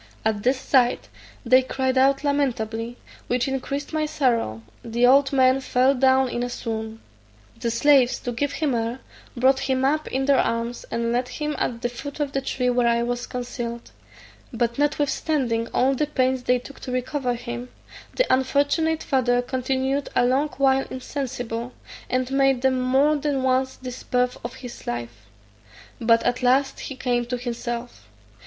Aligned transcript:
At 0.25 0.41
this 0.41 0.59
sight 0.59 1.09
they 1.45 1.61
cried 1.61 1.95
out 1.95 2.23
lamentably, 2.23 2.97
which 3.27 3.47
increased 3.47 3.93
my 3.93 4.07
sorrow: 4.07 4.63
the 4.83 5.05
old 5.05 5.31
man 5.31 5.59
fell 5.59 5.93
down 5.93 6.27
in 6.27 6.41
a 6.41 6.49
swoon. 6.49 7.01
The 7.59 7.69
slaves, 7.69 8.17
to 8.21 8.31
give 8.31 8.53
him 8.53 8.73
air, 8.73 9.01
brought 9.37 9.59
him 9.69 9.85
up 9.85 10.07
in 10.07 10.25
their 10.25 10.39
arms, 10.39 10.85
and 10.89 11.11
laid 11.11 11.27
him 11.27 11.55
at 11.59 11.83
the 11.83 11.87
foot 11.89 12.19
of 12.19 12.31
the 12.31 12.41
tree 12.41 12.71
where 12.71 12.87
I 12.87 13.03
was 13.03 13.27
concealed; 13.27 13.91
but 14.51 14.79
notwithstanding 14.79 15.67
all 15.71 15.93
the 15.93 16.07
pains 16.07 16.41
they 16.45 16.57
took 16.57 16.79
to 16.79 16.91
recover 16.91 17.35
him, 17.35 17.69
the 18.15 18.25
unfortunate 18.33 19.03
father 19.03 19.39
continued 19.43 20.09
a 20.15 20.25
long 20.25 20.47
while 20.57 20.87
insensible, 20.89 21.73
and 22.09 22.31
made 22.31 22.63
them 22.63 22.81
more 22.81 23.17
than 23.17 23.43
once 23.43 23.75
despair 23.77 24.29
of 24.43 24.55
his 24.55 24.87
life; 24.87 25.27
but 25.99 26.23
at 26.23 26.41
last 26.41 26.79
he 26.79 26.95
came 26.95 27.23
to 27.27 27.37
himself. 27.37 28.09